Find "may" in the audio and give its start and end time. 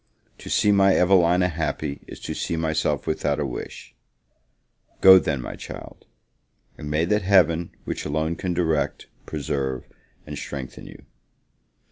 6.89-7.05